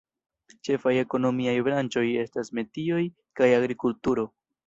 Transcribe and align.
Ĉefaj 0.67 0.93
ekonomiaj 1.01 1.53
branĉoj 1.67 2.03
estas 2.23 2.51
metioj 2.61 3.05
kaj 3.41 3.53
agrikulturo. 3.61 4.27